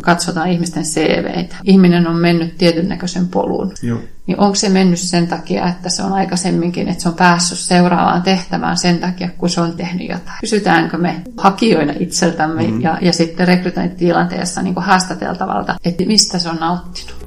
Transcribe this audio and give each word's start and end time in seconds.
katsotaan 0.00 0.48
ihmisten 0.48 0.82
CVitä, 0.82 1.56
ihminen 1.64 2.06
on 2.06 2.16
mennyt 2.16 2.58
tietyn 2.58 2.88
näköisen 2.88 3.28
polun, 3.28 3.72
Joo. 3.82 3.98
niin 4.26 4.40
onko 4.40 4.54
se 4.54 4.68
mennyt 4.68 4.98
sen 4.98 5.26
takia, 5.26 5.68
että 5.68 5.88
se 5.88 6.02
on 6.02 6.12
aikaisemminkin, 6.12 6.88
että 6.88 7.02
se 7.02 7.08
on 7.08 7.14
päässyt 7.14 7.58
seuraavaan 7.58 8.22
tehtävään 8.22 8.78
sen 8.78 8.98
takia, 8.98 9.28
kun 9.38 9.50
se 9.50 9.60
on 9.60 9.72
tehnyt 9.72 10.08
jotain. 10.08 10.40
Kysytäänkö 10.40 10.98
me 10.98 11.22
hakijoina 11.36 11.92
itseltämme 11.98 12.66
mm. 12.66 12.80
ja, 12.80 12.98
ja 13.00 13.12
sitten 13.12 13.48
rekrytointitilanteessa 13.48 14.62
niin 14.62 14.74
kuin 14.74 14.84
haastateltavalta, 14.84 15.76
että 15.84 16.04
mistä 16.06 16.38
se 16.38 16.48
on 16.48 16.56
nauttinut. 16.56 17.20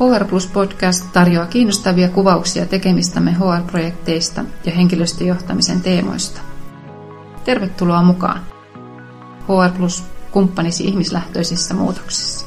HR 0.00 0.24
Plus 0.24 0.46
Podcast 0.46 1.04
tarjoaa 1.12 1.46
kiinnostavia 1.46 2.08
kuvauksia 2.08 2.66
tekemistämme 2.66 3.32
HR-projekteista 3.32 4.44
ja 4.64 4.72
henkilöstöjohtamisen 4.72 5.80
teemoista. 5.80 6.40
Tervetuloa 7.46 8.02
mukaan! 8.02 8.40
HR 9.42 9.78
Plus 9.78 10.04
kumppanisi 10.30 10.84
ihmislähtöisissä 10.84 11.74
muutoksissa. 11.74 12.46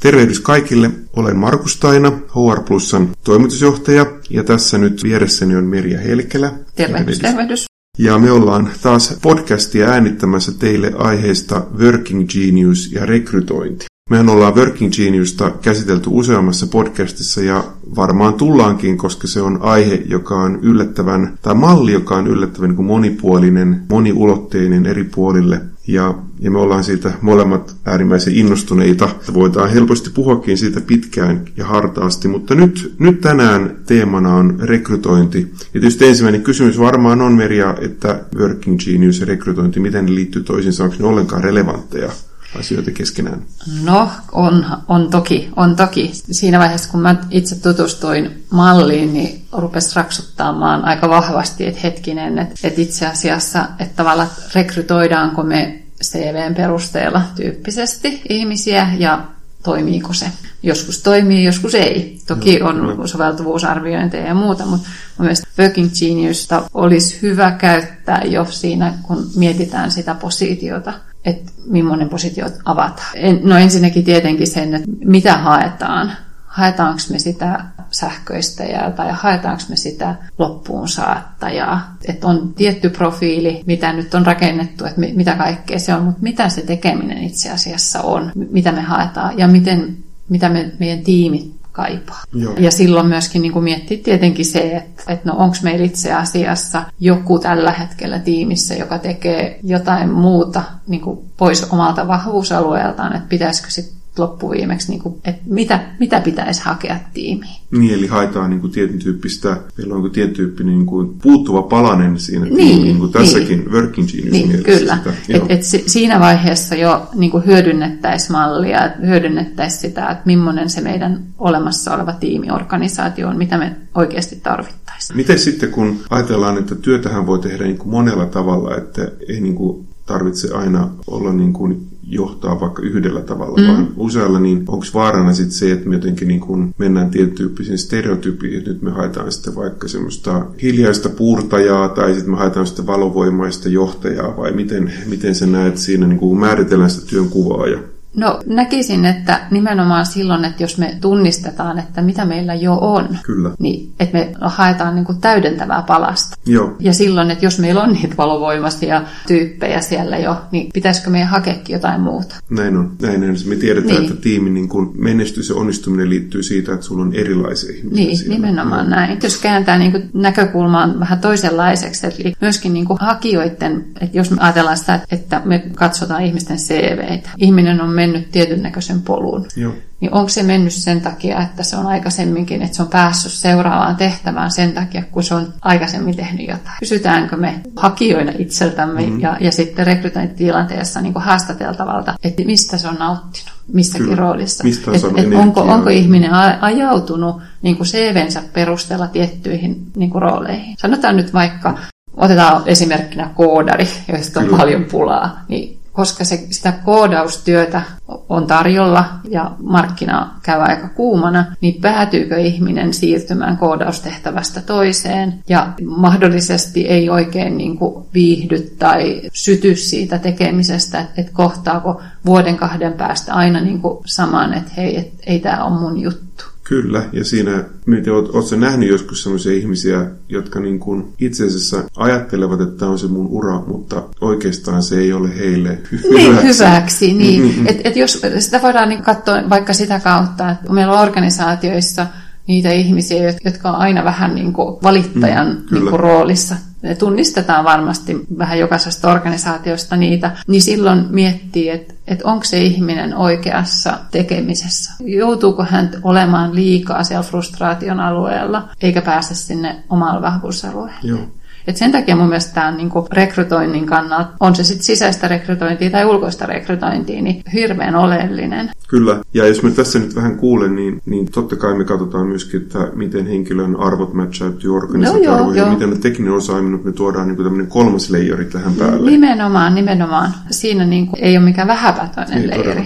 Tervehdys 0.00 0.40
kaikille, 0.40 0.90
olen 1.16 1.36
Markus 1.36 1.76
Taina, 1.76 2.10
HR 2.10 2.62
Plusan 2.68 3.08
toimitusjohtaja 3.24 4.06
ja 4.30 4.44
tässä 4.44 4.78
nyt 4.78 5.02
vieressäni 5.02 5.56
on 5.56 5.64
Merja 5.64 6.00
Helkelä. 6.00 6.52
Tervehdys, 6.74 7.18
tervehdys. 7.18 7.66
Ja 7.98 8.18
me 8.18 8.30
ollaan 8.30 8.70
taas 8.82 9.18
podcastia 9.22 9.88
äänittämässä 9.88 10.52
teille 10.58 10.92
aiheesta 10.98 11.66
Working 11.78 12.28
Genius 12.28 12.92
ja 12.92 13.06
rekrytointi. 13.06 13.87
Mehän 14.08 14.28
ollaan 14.28 14.54
Working 14.54 14.92
Geniusta 14.92 15.50
käsitelty 15.50 16.10
useammassa 16.12 16.66
podcastissa 16.66 17.42
ja 17.42 17.64
varmaan 17.96 18.34
tullaankin, 18.34 18.98
koska 18.98 19.26
se 19.26 19.42
on 19.42 19.58
aihe, 19.62 20.02
joka 20.06 20.34
on 20.34 20.58
yllättävän, 20.62 21.38
tai 21.42 21.54
malli, 21.54 21.92
joka 21.92 22.16
on 22.16 22.26
yllättävän 22.26 22.70
niin 22.70 22.84
monipuolinen, 22.84 23.82
moniulotteinen 23.88 24.86
eri 24.86 25.04
puolille. 25.04 25.60
Ja, 25.88 26.14
ja 26.40 26.50
me 26.50 26.58
ollaan 26.58 26.84
siitä 26.84 27.12
molemmat 27.20 27.76
äärimmäisen 27.84 28.34
innostuneita. 28.34 29.08
Voidaan 29.34 29.70
helposti 29.70 30.10
puhuakin 30.10 30.58
siitä 30.58 30.80
pitkään 30.80 31.44
ja 31.56 31.66
hartaasti, 31.66 32.28
mutta 32.28 32.54
nyt, 32.54 32.94
nyt 32.98 33.20
tänään 33.20 33.76
teemana 33.86 34.34
on 34.34 34.58
rekrytointi. 34.60 35.52
Ja 35.74 35.80
tietysti 35.80 36.06
ensimmäinen 36.06 36.42
kysymys 36.42 36.78
varmaan 36.78 37.20
on, 37.20 37.32
Merja, 37.32 37.76
että 37.80 38.20
Working 38.36 38.78
Genius 38.84 39.20
ja 39.20 39.26
rekrytointi, 39.26 39.80
miten 39.80 40.06
ne 40.06 40.14
liittyy 40.14 40.42
toisiinsa, 40.42 40.84
onko 40.84 40.96
ne 40.98 41.06
ollenkaan 41.06 41.44
relevantteja? 41.44 42.10
Asioita 42.54 42.90
keskenään? 42.90 43.42
No, 43.82 44.10
on, 44.32 44.66
on 44.88 45.10
toki, 45.10 45.48
on 45.56 45.76
toki. 45.76 46.10
Siinä 46.30 46.58
vaiheessa, 46.58 46.90
kun 46.90 47.00
mä 47.00 47.16
itse 47.30 47.54
tutustuin 47.54 48.44
malliin, 48.50 49.12
niin 49.12 49.44
rupesi 49.52 49.96
raksuttamaan 49.96 50.84
aika 50.84 51.08
vahvasti, 51.08 51.66
että 51.66 51.80
hetkinen, 51.82 52.38
että, 52.38 52.54
että 52.64 52.80
itse 52.80 53.06
asiassa, 53.06 53.68
että 53.78 53.96
tavallaan 53.96 54.30
rekrytoidaanko 54.54 55.42
me 55.42 55.82
CVn 56.04 56.54
perusteella 56.54 57.22
tyyppisesti 57.36 58.22
ihmisiä 58.28 58.92
ja 58.98 59.24
toimiiko 59.62 60.12
se. 60.12 60.26
Joskus 60.62 61.02
toimii, 61.02 61.44
joskus 61.44 61.74
ei. 61.74 62.18
Toki 62.26 62.62
on 62.62 63.08
soveltuvuusarviointeja 63.08 64.26
ja 64.26 64.34
muuta, 64.34 64.66
mutta 64.66 64.88
mielestäni 65.18 65.52
Working 65.58 65.90
Geniusta 66.00 66.62
olisi 66.74 67.22
hyvä 67.22 67.50
käyttää 67.50 68.22
jo 68.24 68.44
siinä, 68.44 68.94
kun 69.02 69.30
mietitään 69.36 69.90
sitä 69.90 70.14
positiota 70.14 70.92
että 71.24 71.52
millainen 71.66 72.08
positio 72.08 72.46
avataan. 72.64 73.12
No 73.42 73.56
ensinnäkin 73.56 74.04
tietenkin 74.04 74.46
sen, 74.46 74.74
että 74.74 74.88
mitä 75.04 75.36
haetaan. 75.36 76.12
Haetaanko 76.46 77.00
me 77.10 77.18
sitä 77.18 77.64
sähköistäjää 77.90 78.90
tai 78.90 79.08
haetaanko 79.12 79.62
me 79.68 79.76
sitä 79.76 80.14
loppuun 80.38 80.88
saattajaa. 80.88 81.96
Että 82.08 82.26
on 82.26 82.54
tietty 82.54 82.90
profiili, 82.90 83.62
mitä 83.66 83.92
nyt 83.92 84.14
on 84.14 84.26
rakennettu, 84.26 84.84
että 84.84 85.00
mitä 85.00 85.34
kaikkea 85.34 85.78
se 85.78 85.94
on, 85.94 86.02
mutta 86.02 86.22
mitä 86.22 86.48
se 86.48 86.62
tekeminen 86.62 87.18
itse 87.18 87.50
asiassa 87.50 88.02
on, 88.02 88.32
mitä 88.50 88.72
me 88.72 88.80
haetaan 88.80 89.38
ja 89.38 89.48
miten, 89.48 89.96
mitä 90.28 90.48
me, 90.48 90.72
meidän 90.78 91.04
tiimit 91.04 91.58
kaipaa. 91.78 92.22
Joo. 92.34 92.54
Ja 92.58 92.70
silloin 92.70 93.06
myöskin 93.06 93.42
niin 93.42 93.64
miettii 93.64 93.98
tietenkin 93.98 94.44
se, 94.44 94.58
että, 94.58 95.02
että 95.08 95.28
no 95.28 95.38
onko 95.38 95.56
meillä 95.62 95.84
itse 95.84 96.12
asiassa 96.12 96.82
joku 97.00 97.38
tällä 97.38 97.72
hetkellä 97.72 98.18
tiimissä, 98.18 98.74
joka 98.74 98.98
tekee 98.98 99.60
jotain 99.62 100.10
muuta 100.10 100.62
niin 100.86 101.00
kuin 101.00 101.18
pois 101.36 101.72
omalta 101.72 102.08
vahvuusalueeltaan, 102.08 103.16
että 103.16 103.28
pitäisikö 103.28 103.70
sitten 103.70 103.97
loppuviimeksi, 104.18 104.90
niin 104.90 105.00
kuin, 105.00 105.14
että 105.24 105.42
mitä, 105.46 105.80
mitä 106.00 106.20
pitäisi 106.20 106.62
hakea 106.64 107.00
tiimiin. 107.14 107.62
Niin, 107.70 107.94
eli 107.94 108.06
haetaan 108.06 108.50
niin 108.50 108.60
kuin 108.60 108.72
tietyn 108.72 108.98
tyyppistä, 108.98 109.56
meillä 109.78 109.94
on 109.94 110.10
tietyn 110.10 110.34
tyyppinen 110.34 110.74
niin 110.74 110.86
kuin 110.86 111.14
puuttuva 111.22 111.62
palanen 111.62 112.18
siinä 112.18 112.44
niin, 112.44 112.56
tiimiin, 112.56 112.82
niin 112.82 112.98
kuin 112.98 113.12
tässäkin 113.12 113.58
niin, 113.58 113.72
Working 113.72 114.08
Genius 114.08 114.32
niin, 114.32 114.62
Kyllä, 114.62 114.98
että 115.28 115.46
et 115.48 115.62
siinä 115.86 116.20
vaiheessa 116.20 116.74
jo 116.74 117.08
niin 117.14 117.30
kuin 117.30 117.46
hyödynnettäisiin 117.46 118.32
mallia, 118.32 118.90
hyödynnettäisiin 119.06 119.80
sitä, 119.80 120.10
että 120.10 120.22
millainen 120.26 120.70
se 120.70 120.80
meidän 120.80 121.24
olemassa 121.38 121.94
oleva 121.94 122.12
tiimiorganisaatio 122.12 123.28
on, 123.28 123.38
mitä 123.38 123.58
me 123.58 123.76
oikeasti 123.94 124.36
tarvittaisiin. 124.36 125.16
Miten 125.16 125.38
sitten, 125.38 125.70
kun 125.70 126.00
ajatellaan, 126.10 126.58
että 126.58 126.74
työtähän 126.74 127.26
voi 127.26 127.38
tehdä 127.38 127.64
niin 127.64 127.78
kuin 127.78 127.90
monella 127.90 128.26
tavalla, 128.26 128.76
että 128.76 129.10
ei 129.28 129.40
niin 129.40 129.54
kuin 129.54 129.88
tarvitse 130.06 130.54
aina 130.54 130.90
olla 131.06 131.32
niin 131.32 131.52
kuin 131.52 131.86
johtaa 132.08 132.60
vaikka 132.60 132.82
yhdellä 132.82 133.20
tavalla, 133.20 133.60
mm. 133.60 133.66
vaan 133.66 133.88
usealla, 133.96 134.40
niin 134.40 134.64
onko 134.68 134.86
vaarana 134.94 135.32
sitten 135.32 135.54
se, 135.54 135.72
että 135.72 135.88
me 135.88 135.94
jotenkin 135.94 136.28
niin 136.28 136.40
kun 136.40 136.74
mennään 136.78 137.10
tietyn 137.10 137.36
tyyppisiin 137.36 137.78
stereotypiin, 137.78 138.58
että 138.58 138.70
nyt 138.70 138.82
me 138.82 138.90
haetaan 138.90 139.32
sitten 139.32 139.54
vaikka 139.54 139.88
semmoista 139.88 140.46
hiljaista 140.62 141.08
puurtajaa 141.08 141.88
tai 141.88 142.14
sitten 142.14 142.30
me 142.30 142.36
haetaan 142.36 142.66
sitten 142.66 142.86
valovoimaista 142.86 143.68
johtajaa 143.68 144.36
vai 144.36 144.52
miten, 144.52 144.92
miten 145.06 145.34
sä 145.34 145.46
näet 145.46 145.78
siinä, 145.78 146.06
niin 146.06 146.18
kun 146.18 146.40
määritellään 146.40 146.90
sitä 146.90 147.06
työn 147.06 147.28
kuvaa 147.28 147.66
ja 147.66 147.78
No 148.18 148.40
näkisin, 148.46 149.04
että 149.04 149.40
nimenomaan 149.50 150.06
silloin, 150.06 150.44
että 150.44 150.62
jos 150.62 150.78
me 150.78 150.96
tunnistetaan, 151.00 151.78
että 151.78 152.02
mitä 152.02 152.24
meillä 152.24 152.54
jo 152.54 152.78
on, 152.80 153.18
Kyllä. 153.22 153.50
niin 153.58 153.92
että 154.00 154.18
me 154.18 154.32
haetaan 154.40 154.94
niin 154.94 155.04
kuin 155.04 155.20
täydentävää 155.20 155.82
palasta. 155.82 156.36
Joo. 156.46 156.76
Ja 156.80 156.92
silloin, 156.92 157.30
että 157.30 157.46
jos 157.46 157.58
meillä 157.58 157.82
on 157.82 157.92
niitä 157.92 158.14
valovoimaisia 158.18 159.02
tyyppejä 159.26 159.80
siellä 159.80 160.18
jo, 160.18 160.36
niin 160.52 160.70
pitäisikö 160.74 161.10
meidän 161.10 161.28
hakeekin 161.28 161.72
jotain 161.72 162.00
muuta? 162.00 162.34
Näin 162.50 162.76
on. 162.76 162.92
Näin 163.02 163.30
on. 163.30 163.36
Me 163.46 163.56
tiedetään, 163.56 164.00
niin. 164.00 164.10
että 164.10 164.22
tiimin 164.22 164.54
niin 164.54 164.68
kuin 164.68 164.90
menestys 164.94 165.48
ja 165.48 165.54
onnistuminen 165.54 166.10
liittyy 166.10 166.42
siitä, 166.42 166.74
että 166.74 166.86
sulla 166.86 167.02
on 167.02 167.14
erilaisia 167.14 167.70
ihmisiä 167.76 168.04
Niin, 168.04 168.16
siellä. 168.16 168.34
nimenomaan 168.34 168.90
no. 168.90 168.96
näin. 168.96 169.18
Jos 169.22 169.36
kääntää 169.36 169.78
niin 169.78 169.92
kuin 169.92 170.10
näkökulmaan 170.14 171.00
vähän 171.00 171.20
toisenlaiseksi, 171.20 172.06
eli 172.06 172.32
myöskin 172.40 172.74
niin 172.74 172.84
kuin 172.84 172.98
hakijoiden, 173.00 173.84
että 174.00 174.18
jos 174.18 174.30
me 174.30 174.36
ajatellaan 174.40 174.76
sitä, 174.78 175.00
että 175.10 175.42
me 175.44 175.58
katsotaan 175.74 176.24
ihmisten 176.24 176.56
CVitä, 176.56 177.30
ihminen 177.38 177.80
on 177.80 177.90
mennyt 178.10 178.30
tietyn 178.30 178.62
näköisen 178.62 179.02
polun. 179.02 179.46
Joo. 179.56 179.72
Niin 180.00 180.14
onko 180.14 180.28
se 180.28 180.42
mennyt 180.42 180.72
sen 180.72 181.00
takia, 181.00 181.42
että 181.42 181.62
se 181.62 181.76
on 181.76 181.86
aikaisemminkin, 181.86 182.62
että 182.62 182.76
se 182.76 182.82
on 182.82 182.88
päässyt 182.88 183.32
seuraavaan 183.32 183.96
tehtävään 183.96 184.50
sen 184.50 184.72
takia, 184.72 185.02
kun 185.12 185.22
se 185.22 185.34
on 185.34 185.52
aikaisemmin 185.62 186.16
tehnyt 186.16 186.48
jotain. 186.48 186.76
Kysytäänkö 186.80 187.36
me 187.36 187.60
hakijoina 187.76 188.32
itseltämme 188.38 189.00
mm-hmm. 189.00 189.20
ja, 189.20 189.36
ja 189.40 189.52
sitten 189.52 189.86
rekrytointitilanteessa 189.86 191.00
niin 191.00 191.14
haastateltavalta, 191.16 192.14
että 192.24 192.44
mistä 192.44 192.78
se 192.78 192.88
on 192.88 192.94
nauttinut 192.94 193.58
missäkin 193.72 194.06
Kyllä. 194.06 194.20
roolissa. 194.20 194.64
Mistä 194.64 194.90
et, 194.90 195.02
et 195.16 195.34
onko, 195.34 195.60
onko 195.60 195.90
ihminen 195.90 196.30
ajautunut 196.60 197.42
niin 197.62 197.76
kuin 197.76 197.86
CVnsä 197.86 198.42
perusteella 198.52 199.06
tiettyihin 199.06 199.86
niin 199.96 200.10
kuin 200.10 200.22
rooleihin. 200.22 200.74
Sanotaan 200.78 201.16
nyt 201.16 201.32
vaikka, 201.32 201.78
otetaan 202.16 202.62
esimerkkinä 202.66 203.30
koodari, 203.34 203.88
joista 204.08 204.40
on 204.40 204.46
Kyllä. 204.46 204.58
paljon 204.58 204.84
pulaa, 204.84 205.44
niin 205.48 205.77
koska 205.92 206.24
se, 206.24 206.46
sitä 206.50 206.72
koodaustyötä 206.72 207.82
on 208.28 208.46
tarjolla 208.46 209.04
ja 209.30 209.50
markkina 209.62 210.34
käy 210.42 210.60
aika 210.60 210.88
kuumana, 210.88 211.44
niin 211.60 211.80
päätyykö 211.80 212.36
ihminen 212.36 212.94
siirtymään 212.94 213.56
koodaustehtävästä 213.56 214.60
toiseen 214.60 215.34
ja 215.48 215.72
mahdollisesti 215.86 216.86
ei 216.86 217.10
oikein 217.10 217.58
niin 217.58 217.78
kuin 217.78 218.04
viihdy 218.14 218.60
tai 218.78 219.22
syty 219.32 219.76
siitä 219.76 220.18
tekemisestä, 220.18 221.04
että 221.16 221.32
kohtaako 221.32 222.02
vuoden 222.26 222.56
kahden 222.56 222.92
päästä 222.92 223.34
aina 223.34 223.60
niin 223.60 223.80
kuin 223.80 223.98
saman, 224.06 224.54
että 224.54 224.72
hei, 224.76 224.96
et, 224.98 225.12
ei 225.26 225.38
tämä 225.38 225.64
ole 225.64 225.80
mun 225.80 226.00
juttu. 226.00 226.27
Kyllä, 226.68 227.02
ja 227.12 227.24
siinä, 227.24 227.64
miten 227.86 228.12
oot, 228.12 228.34
ootko 228.34 228.56
nähnyt 228.56 228.88
joskus 228.88 229.22
sellaisia 229.22 229.52
ihmisiä, 229.52 230.06
jotka 230.28 230.60
niin 230.60 230.78
kuin 230.78 231.12
itse 231.18 231.46
asiassa 231.46 231.84
ajattelevat, 231.96 232.60
että 232.60 232.78
tämä 232.78 232.90
on 232.90 232.98
se 232.98 233.06
mun 233.06 233.26
ura, 233.26 233.62
mutta 233.66 234.02
oikeastaan 234.20 234.82
se 234.82 234.98
ei 234.98 235.12
ole 235.12 235.38
heille 235.38 235.78
hyväksi. 235.92 236.14
Niin, 236.14 236.42
hyväksi, 236.42 237.12
niin. 237.14 237.42
Mm-hmm. 237.42 237.66
Et, 237.66 237.80
et 237.84 237.96
jos, 237.96 238.22
sitä 238.38 238.62
voidaan 238.62 238.88
niin 238.88 239.02
katsoa 239.02 239.50
vaikka 239.50 239.72
sitä 239.72 240.00
kautta, 240.00 240.50
että 240.50 240.72
meillä 240.72 240.92
on 240.92 241.02
organisaatioissa 241.02 242.06
niitä 242.46 242.70
ihmisiä, 242.70 243.34
jotka 243.44 243.70
on 243.70 243.76
aina 243.76 244.04
vähän 244.04 244.34
niin 244.34 244.52
kuin 244.52 244.76
valittajan 244.82 245.48
mm, 245.48 245.74
niin 245.74 245.88
kuin 245.88 246.00
roolissa. 246.00 246.56
Me 246.82 246.94
tunnistetaan 246.94 247.64
varmasti 247.64 248.26
vähän 248.38 248.58
jokaisesta 248.58 249.12
organisaatiosta 249.12 249.96
niitä, 249.96 250.36
niin 250.46 250.62
silloin 250.62 251.04
miettii, 251.10 251.68
että 251.68 251.94
että 252.08 252.28
onko 252.28 252.44
se 252.44 252.58
ihminen 252.58 253.16
oikeassa 253.16 253.98
tekemisessä. 254.10 254.92
Joutuuko 255.00 255.64
hän 255.64 255.90
olemaan 256.02 256.54
liikaa 256.54 257.04
siellä 257.04 257.22
frustraation 257.22 258.00
alueella, 258.00 258.68
eikä 258.82 259.02
pääse 259.02 259.34
sinne 259.34 259.76
omalle 259.88 260.22
vahvuusalueelle. 260.22 260.98
Joo. 261.02 261.20
Et 261.68 261.76
sen 261.76 261.92
takia 261.92 262.16
mun 262.16 262.28
mielestä 262.28 262.54
tämä 262.54 262.70
niin 262.70 262.90
rekrytoinnin 263.12 263.86
kannalta, 263.86 264.30
on 264.40 264.56
se 264.56 264.64
sitten 264.64 264.84
sisäistä 264.84 265.28
rekrytointia 265.28 265.90
tai 265.90 266.04
ulkoista 266.04 266.46
rekrytointia, 266.46 267.22
niin 267.22 267.42
hirveän 267.52 267.96
oleellinen. 267.96 268.70
Kyllä, 268.88 269.20
ja 269.34 269.46
jos 269.46 269.62
me 269.62 269.70
tässä 269.70 269.98
nyt 269.98 270.14
vähän 270.14 270.36
kuulen, 270.36 270.74
niin, 270.74 271.02
niin 271.06 271.30
totta 271.32 271.56
kai 271.56 271.74
me 271.74 271.84
katsotaan 271.84 272.26
myöskin, 272.26 272.62
että 272.62 272.78
miten 272.94 273.26
henkilön 273.26 273.76
arvot 273.76 274.14
matchautuu 274.14 274.76
organisaatioarvoihin, 274.76 275.62
no, 275.62 275.70
miten 275.70 276.00
tekninen 276.00 276.32
osaaminen, 276.32 276.80
me 276.84 276.92
tuodaan 276.92 277.28
niin 277.28 277.36
tämmöinen 277.36 277.66
kolmas 277.66 278.10
leijeri 278.10 278.44
tähän 278.44 278.74
päälle. 278.74 279.10
Nimenomaan, 279.10 279.74
nimenomaan. 279.74 280.34
Siinä 280.58 280.84
niin 280.84 281.06
kuin 281.06 281.24
ei 281.24 281.36
ole 281.36 281.44
mikään 281.44 281.68
vähäpätöinen 281.68 282.50
leijeri. 282.50 282.84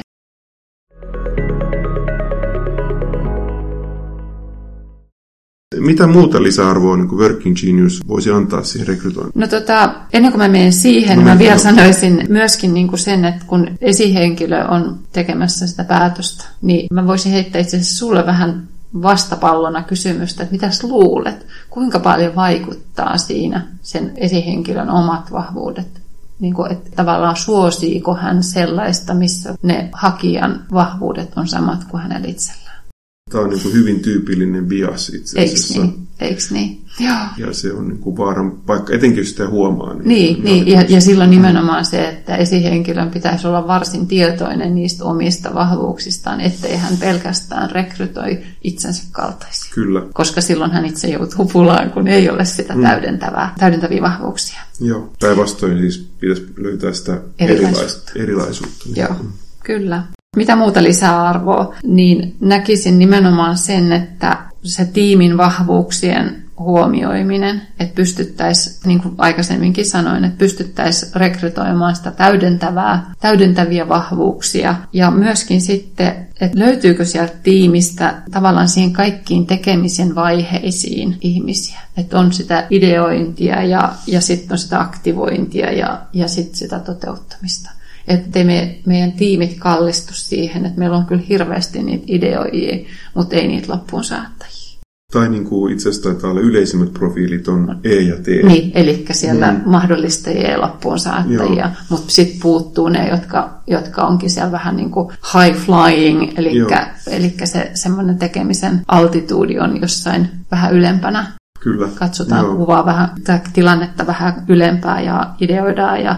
Mitä 5.78 6.06
muuta 6.06 6.42
lisäarvoa 6.42 6.96
niin 6.96 7.10
Working 7.10 7.56
Genius 7.56 8.00
voisi 8.08 8.30
antaa 8.30 8.62
siihen 8.62 8.88
rekrytointiin? 8.88 9.40
No 9.40 9.46
tota, 9.46 9.94
ennen 10.12 10.32
kuin 10.32 10.42
mä 10.42 10.48
menen 10.48 10.72
siihen, 10.72 11.18
no, 11.18 11.24
mä 11.24 11.38
vielä 11.38 11.58
sanoisin 11.58 12.26
myöskin 12.28 12.74
niin 12.74 12.88
kuin 12.88 12.98
sen, 12.98 13.24
että 13.24 13.44
kun 13.46 13.68
esihenkilö 13.80 14.64
on 14.68 14.98
tekemässä 15.12 15.66
sitä 15.66 15.84
päätöstä, 15.84 16.44
niin 16.62 16.86
mä 16.90 17.06
voisin 17.06 17.32
heittää 17.32 17.60
itse 17.60 17.76
asiassa 17.76 17.98
sulle 17.98 18.26
vähän 18.26 18.68
vastapallona 19.02 19.82
kysymystä, 19.82 20.42
että 20.42 20.52
mitäs 20.52 20.84
luulet, 20.84 21.46
kuinka 21.70 21.98
paljon 21.98 22.34
vaikuttaa 22.34 23.18
siinä 23.18 23.66
sen 23.82 24.12
esihenkilön 24.16 24.90
omat 24.90 25.32
vahvuudet? 25.32 26.01
Niin 26.38 26.54
kuin, 26.54 26.72
että 26.72 26.90
tavallaan 26.96 27.36
suosiiko 27.36 28.14
hän 28.14 28.42
sellaista, 28.42 29.14
missä 29.14 29.54
ne 29.62 29.88
hakijan 29.92 30.66
vahvuudet 30.72 31.32
on 31.36 31.48
samat 31.48 31.84
kuin 31.84 32.02
hänellä 32.02 32.28
itsellään? 32.28 32.82
Tämä 33.30 33.44
on 33.44 33.50
niin 33.50 33.62
kuin 33.62 33.74
hyvin 33.74 34.00
tyypillinen 34.00 34.66
bias 34.66 35.08
itse 35.08 35.42
asiassa. 35.42 35.74
Eikö 35.74 35.86
niin? 35.86 36.08
Eiks 36.20 36.50
niin? 36.50 36.81
Joo. 37.00 37.16
Ja 37.36 37.52
se 37.52 37.72
on 37.72 37.88
niin 37.88 37.98
kuin 37.98 38.16
vaaran 38.16 38.50
paikka, 38.50 38.94
etenkin 38.94 39.18
jos 39.18 39.30
sitä 39.30 39.48
huomaa. 39.48 39.94
Niin, 39.94 40.04
niin, 40.04 40.44
niin. 40.44 40.68
Ja, 40.68 40.84
ja 40.88 41.00
silloin 41.00 41.30
nimenomaan 41.30 41.84
se, 41.84 42.08
että 42.08 42.36
esihenkilön 42.36 43.10
pitäisi 43.10 43.46
olla 43.46 43.66
varsin 43.66 44.06
tietoinen 44.06 44.74
niistä 44.74 45.04
omista 45.04 45.54
vahvuuksistaan, 45.54 46.40
ettei 46.40 46.76
hän 46.76 46.96
pelkästään 46.96 47.70
rekrytoi 47.70 48.38
itsensä 48.64 49.04
kaltaisia. 49.12 49.72
Kyllä. 49.74 50.02
Koska 50.14 50.40
silloin 50.40 50.70
hän 50.70 50.84
itse 50.84 51.08
joutuu 51.08 51.44
pulaan, 51.52 51.90
kun 51.90 52.08
ei 52.08 52.30
ole 52.30 52.44
sitä 52.44 52.74
mm. 52.74 52.82
täydentävää, 52.82 53.54
täydentäviä 53.58 54.02
vahvuuksia. 54.02 54.60
Joo, 54.80 55.12
päinvastoin 55.20 55.78
siis 55.78 56.10
pitäisi 56.20 56.46
löytää 56.56 56.92
sitä 56.92 57.20
erilaisuutta. 57.38 58.12
erilaisuutta. 58.16 58.84
Joo, 58.96 59.14
mm. 59.22 59.32
kyllä. 59.64 60.02
Mitä 60.36 60.56
muuta 60.56 60.82
lisäarvoa, 60.82 61.74
niin 61.84 62.36
näkisin 62.40 62.98
nimenomaan 62.98 63.58
sen, 63.58 63.92
että 63.92 64.38
se 64.62 64.84
tiimin 64.84 65.36
vahvuuksien 65.36 66.41
huomioiminen, 66.62 67.62
että 67.80 67.94
pystyttäisiin, 67.94 68.76
niin 68.84 69.02
kuin 69.02 69.14
aikaisemminkin 69.18 69.86
sanoin, 69.86 70.24
että 70.24 70.38
pystyttäisiin 70.38 71.12
rekrytoimaan 71.14 71.96
sitä 71.96 72.10
täydentävää, 72.10 73.10
täydentäviä 73.20 73.88
vahvuuksia 73.88 74.74
ja 74.92 75.10
myöskin 75.10 75.60
sitten, 75.60 76.26
että 76.40 76.58
löytyykö 76.58 77.04
sieltä 77.04 77.34
tiimistä 77.42 78.22
tavallaan 78.30 78.68
siihen 78.68 78.92
kaikkiin 78.92 79.46
tekemisen 79.46 80.14
vaiheisiin 80.14 81.18
ihmisiä. 81.20 81.80
Että 81.96 82.18
on 82.18 82.32
sitä 82.32 82.66
ideointia 82.70 83.62
ja, 83.62 83.92
ja 84.06 84.20
sitten 84.20 84.52
on 84.52 84.58
sitä 84.58 84.80
aktivointia 84.80 85.72
ja, 85.72 86.00
ja 86.12 86.28
sitten 86.28 86.56
sitä 86.56 86.78
toteuttamista 86.78 87.70
ettei 88.08 88.44
me, 88.44 88.78
meidän 88.86 89.12
tiimit 89.12 89.56
kallistu 89.58 90.14
siihen, 90.14 90.66
että 90.66 90.78
meillä 90.78 90.96
on 90.96 91.06
kyllä 91.06 91.22
hirveästi 91.28 91.82
niitä 91.82 92.04
ideoijia, 92.06 92.88
mutta 93.14 93.36
ei 93.36 93.48
niitä 93.48 93.72
loppuun 93.72 94.04
saattajia. 94.04 94.71
Tai 95.12 95.28
niin 95.28 95.44
kuin 95.44 95.72
itse 95.72 95.88
asiassa 95.88 96.10
taitaa 96.10 96.30
olla 96.30 96.40
yleisimmät 96.40 96.92
profiilit 96.92 97.48
on 97.48 97.80
E 97.84 98.00
ja 98.00 98.16
T. 98.16 98.26
Niin, 98.26 98.72
eli 98.74 99.04
siellä 99.10 99.52
mm. 99.52 99.60
mahdollistajia 99.66 100.50
ja 100.50 100.60
loppuun 100.60 100.98
saattajia, 100.98 101.70
mutta 101.88 102.12
sitten 102.12 102.40
puuttuu 102.42 102.88
ne, 102.88 103.08
jotka, 103.08 103.50
jotka 103.66 104.02
onkin 104.02 104.30
siellä 104.30 104.52
vähän 104.52 104.76
niin 104.76 104.90
kuin 104.90 105.08
high 105.08 105.58
flying, 105.58 106.38
eli, 106.38 107.36
se 107.44 107.70
semmoinen 107.74 108.18
tekemisen 108.18 108.82
altituudi 108.88 109.58
on 109.58 109.80
jossain 109.80 110.28
vähän 110.50 110.74
ylempänä. 110.74 111.32
Kyllä. 111.60 111.88
Katsotaan 111.94 112.44
Joo. 112.44 112.56
kuvaa 112.56 112.86
vähän, 112.86 113.08
tilannetta 113.52 114.06
vähän 114.06 114.44
ylempää 114.48 115.00
ja 115.00 115.34
ideoidaan 115.40 116.02
ja 116.02 116.16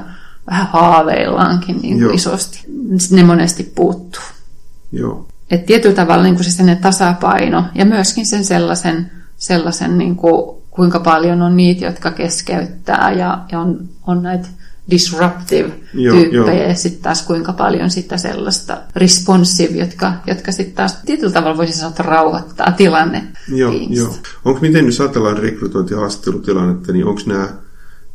vähän 0.50 0.66
haaveillaankin 0.66 1.82
niin 1.82 2.14
isosti. 2.14 2.64
Ne 3.10 3.22
monesti 3.22 3.72
puuttuu. 3.74 4.22
Joo. 4.92 5.28
Et 5.50 5.66
tietyllä 5.66 5.94
tavalla 5.94 6.22
niin 6.22 6.34
kuin 6.34 6.44
se 6.44 6.78
tasapaino 6.80 7.64
ja 7.74 7.84
myöskin 7.84 8.26
sen 8.26 8.44
sellaisen, 8.44 9.10
sellaisen 9.36 9.98
niin 9.98 10.16
kuin, 10.16 10.62
kuinka 10.70 11.00
paljon 11.00 11.42
on 11.42 11.56
niitä, 11.56 11.84
jotka 11.84 12.10
keskeyttää 12.10 13.12
ja, 13.12 13.44
ja 13.52 13.60
on, 13.60 13.88
on 14.06 14.22
näitä 14.22 14.48
disruptive-tyyppejä 14.90 16.68
ja 16.68 16.74
sitten 16.74 17.02
taas 17.02 17.22
kuinka 17.26 17.52
paljon 17.52 17.90
sitä 17.90 18.16
sellaista 18.16 18.82
responsive, 18.96 19.78
jotka, 19.78 20.12
jotka 20.26 20.52
sitten 20.52 20.74
taas 20.74 20.98
tietyllä 21.06 21.32
tavalla 21.32 21.56
voisi 21.56 21.72
sanoa, 21.72 21.88
että 21.88 22.02
rauhoittaa 22.02 22.72
tilanne. 22.72 23.24
Joo, 23.48 23.72
joo. 23.88 24.14
Onko 24.44 24.60
miten, 24.60 24.86
jos 24.86 25.00
ajatellaan 25.00 25.38
rekrytointi- 25.38 25.94
ja 25.94 26.00
haastattelutilannetta, 26.00 26.92
niin 26.92 27.06
onko 27.06 27.20
nämä 27.26 27.48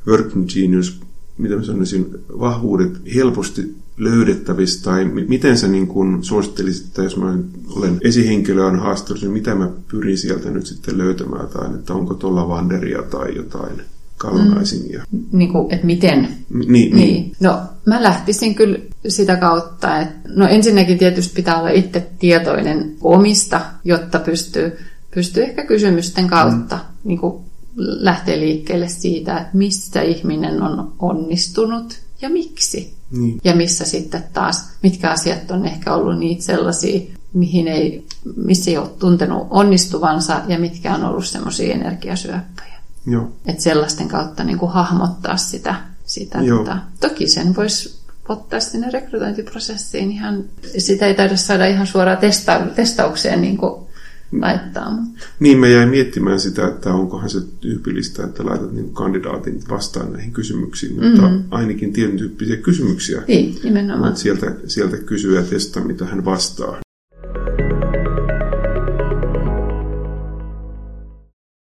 Working 0.08 0.48
Genius 0.54 1.02
mitä 1.40 1.56
mä 1.56 1.64
sanoisin, 1.64 2.08
vahvuudet 2.40 2.92
helposti 3.16 3.76
löydettävissä, 4.00 4.84
tai 4.84 5.06
miten 5.06 5.58
sä 5.58 5.68
niin 5.68 5.88
kun 5.88 6.24
suosittelisit, 6.24 6.86
että 6.86 7.04
jos 7.04 7.18
mä 7.18 7.38
olen 7.70 7.98
esihenkilöön 8.02 8.80
haastattelussa, 8.80 9.26
niin 9.26 9.34
mitä 9.34 9.56
mä 9.56 9.70
pyrin 9.92 10.18
sieltä 10.18 10.50
nyt 10.50 10.66
sitten 10.66 10.98
löytämään, 10.98 11.48
tai 11.48 11.76
että 11.76 11.94
onko 11.94 12.14
tuolla 12.14 12.48
Vanderia 12.48 13.04
tai 13.04 13.36
jotain 13.36 13.82
kalonaisingia. 14.18 15.04
Mm, 15.12 15.24
niin 15.32 15.52
kuin, 15.52 15.74
että 15.74 15.86
miten? 15.86 16.28
Niin, 16.50 16.72
niin. 16.72 16.96
niin. 16.96 17.32
No, 17.40 17.60
mä 17.86 18.04
lähtisin 18.04 18.56
kyllä 18.56 18.80
sitä 19.08 19.36
kautta, 19.36 20.00
että 20.00 20.30
no 20.30 20.48
ensinnäkin 20.48 20.98
tietysti 20.98 21.34
pitää 21.36 21.60
olla 21.60 21.70
itse 21.70 22.08
tietoinen 22.20 22.96
omista, 23.02 23.62
jotta 23.84 24.20
pystyy, 24.20 24.72
pystyy 25.16 25.44
ehkä 25.44 25.66
kysymysten 25.66 26.28
kautta 26.28 26.76
mm. 26.76 26.82
niin 27.04 27.20
kuin 27.20 27.44
lähtee 27.76 28.40
liikkeelle 28.40 28.88
siitä, 28.88 29.38
että 29.38 29.58
mistä 29.58 30.02
ihminen 30.02 30.62
on 30.62 30.94
onnistunut 31.00 32.00
ja 32.22 32.30
miksi. 32.30 32.94
Niin. 33.12 33.40
Ja 33.44 33.56
missä 33.56 33.86
sitten 33.86 34.24
taas, 34.34 34.70
mitkä 34.84 35.12
asiat 35.12 35.52
on 35.52 35.66
ehkä 35.66 35.94
ollut 35.94 36.20
niitä 36.20 36.44
sellaisia, 36.44 37.02
mihin 37.34 37.68
ei, 37.68 38.06
missä 38.36 38.72
ei 38.72 38.78
ole 38.78 38.90
tuntenut 39.00 39.48
onnistuvansa 39.50 40.42
ja 40.48 40.60
mitkä 40.60 40.96
on 40.96 41.04
ollut 41.04 41.26
semmoisia 41.26 41.74
energiasyöppöjä. 41.74 42.80
Joo. 43.06 43.32
Että 43.46 43.64
sellaisten 43.64 44.08
kautta 44.08 44.44
niin 44.44 44.58
kuin 44.58 44.72
hahmottaa 44.72 45.38
sitä. 45.38 45.76
sitä 46.06 46.42
Joo. 46.42 46.58
Tota, 46.58 46.78
toki 47.00 47.28
sen 47.28 47.56
voisi 47.56 48.00
ottaa 48.30 48.60
sinne 48.60 48.90
rekrytointiprosessiin 48.92 50.12
ihan, 50.12 50.44
sitä 50.78 51.06
ei 51.06 51.14
taida 51.14 51.38
saada 51.38 51.66
ihan 51.66 51.88
suoraan 51.88 52.18
testa, 52.18 52.62
testaukseen 52.76 53.42
niin 53.42 53.58
kuin 53.58 53.89
laittaa. 54.32 54.92
Mutta. 54.92 55.26
Niin, 55.40 55.58
mä 55.58 55.68
jäin 55.68 55.90
miettimään 55.90 56.40
sitä, 56.40 56.68
että 56.68 56.94
onkohan 56.94 57.30
se 57.30 57.42
tyypillistä, 57.60 58.24
että 58.24 58.46
laitat 58.46 58.72
niin 58.72 58.94
kandidaatin 58.94 59.60
vastaan 59.70 60.14
näihin 60.14 60.32
kysymyksiin, 60.32 60.94
mutta 60.94 61.22
mm-hmm. 61.22 61.44
ainakin 61.52 61.94
tietyn 61.94 62.18
tyyppisiä 62.18 62.58
kysymyksiä. 62.58 63.24
Niin, 63.28 63.56
nimenomaan. 63.64 64.18
sieltä, 64.18 64.56
sieltä 64.68 64.98
kysyä 64.98 65.40
ja 65.40 65.46
testaa, 65.46 65.84
mitä 65.84 66.06
hän 66.06 66.26
vastaa. 66.26 66.78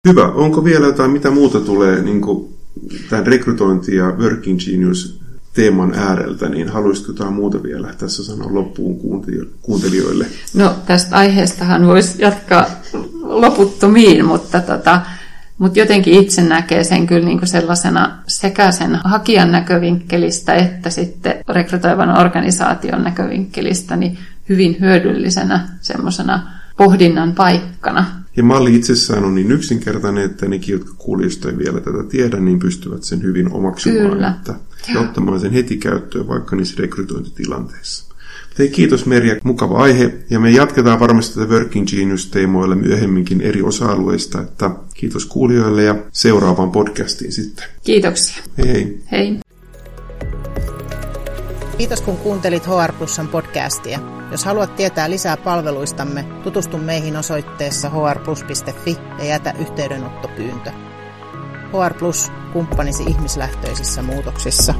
Hyvä. 0.07 0.27
Onko 0.27 0.63
vielä 0.63 0.85
jotain, 0.85 1.11
mitä 1.11 1.31
muuta 1.31 1.59
tulee 1.59 2.01
niin 2.01 2.21
kuin 2.21 2.53
tämän 3.09 3.27
rekrytointi- 3.27 3.95
ja 3.95 4.15
working 4.17 4.59
genius 4.59 5.24
teeman 5.55 5.93
ääreltä, 5.93 6.49
niin 6.49 6.69
haluaisitko 6.69 7.11
jotain 7.11 7.33
muuta 7.33 7.63
vielä 7.63 7.93
tässä 7.97 8.23
sanoa 8.23 8.53
loppuun 8.53 8.99
kuuntelijoille? 9.61 10.25
No 10.53 10.75
tästä 10.85 11.15
aiheestahan 11.15 11.87
voisi 11.87 12.21
jatkaa 12.21 12.65
loputtomiin, 13.21 14.25
mutta, 14.25 14.61
tota, 14.61 15.01
mutta 15.57 15.79
jotenkin 15.79 16.13
itse 16.13 16.41
näkee 16.41 16.83
sen 16.83 17.07
kyllä 17.07 17.25
niin 17.25 17.39
kuin 17.39 17.49
sellaisena 17.49 18.17
sekä 18.27 18.71
sen 18.71 18.99
hakijan 19.03 19.51
näkövinkkelistä 19.51 20.53
että 20.53 20.89
sitten 20.89 21.33
rekrytoivan 21.49 22.17
organisaation 22.19 23.03
näkövinkkelistä 23.03 23.95
niin 23.95 24.17
hyvin 24.49 24.77
hyödyllisenä 24.79 25.69
semmoisena 25.81 26.51
pohdinnan 26.77 27.33
paikkana. 27.33 28.05
Ja 28.37 28.43
malli 28.43 28.75
itsessään 28.75 29.23
on 29.23 29.35
niin 29.35 29.51
yksinkertainen, 29.51 30.25
että 30.25 30.47
nekin, 30.47 30.73
jotka 30.73 30.93
kuulijoista 30.97 31.49
ei 31.49 31.57
vielä 31.57 31.79
tätä 31.79 32.03
tiedä, 32.09 32.39
niin 32.39 32.59
pystyvät 32.59 33.03
sen 33.03 33.23
hyvin 33.23 33.51
omaksumaan. 33.51 34.09
Kyllä. 34.09 34.27
Että, 34.27 34.53
ja 34.93 34.99
ottamaan 34.99 35.39
sen 35.39 35.51
heti 35.51 35.77
käyttöön 35.77 36.27
vaikka 36.27 36.55
niissä 36.55 36.75
rekrytointitilanteissa. 36.79 38.15
Hei, 38.59 38.69
kiitos 38.69 39.05
Merja, 39.05 39.35
mukava 39.43 39.77
aihe. 39.77 40.13
Ja 40.29 40.39
me 40.39 40.51
jatketaan 40.51 40.99
varmasti 40.99 41.39
tätä 41.39 41.53
Working 41.53 41.87
Genius-teemoilla 41.87 42.75
myöhemminkin 42.75 43.41
eri 43.41 43.61
osa-alueista. 43.61 44.41
Että 44.41 44.71
kiitos 44.93 45.25
kuulijoille 45.25 45.83
ja 45.83 45.95
seuraavaan 46.11 46.71
podcastiin 46.71 47.31
sitten. 47.31 47.65
Kiitoksia. 47.83 48.43
Hei 48.57 48.67
hei. 48.67 49.03
Hei. 49.11 49.39
Kiitos 51.77 52.01
kun 52.01 52.17
kuuntelit 52.17 52.67
HR 52.67 52.93
Plusan 52.97 53.27
podcastia. 53.27 53.99
Jos 54.31 54.45
haluat 54.45 54.75
tietää 54.75 55.09
lisää 55.09 55.37
palveluistamme, 55.37 56.25
tutustu 56.43 56.77
meihin 56.77 57.17
osoitteessa 57.17 57.89
hrplus.fi 57.89 58.97
ja 59.19 59.25
jätä 59.25 59.53
yhteydenottopyyntö. 59.59 60.71
HR 61.71 61.93
Plus, 61.99 62.31
kumppanisi 62.55 63.03
ihmislähtöisissä 63.03 64.01
muutoksissa. 64.01 64.73